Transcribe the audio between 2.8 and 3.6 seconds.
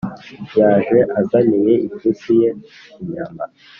inyama